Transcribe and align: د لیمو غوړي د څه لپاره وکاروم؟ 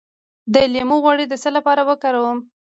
د 0.53 0.55
لیمو 0.73 0.97
غوړي 1.03 1.25
د 1.27 1.33
څه 1.41 1.49
لپاره 1.57 1.81
وکاروم؟ 1.89 2.39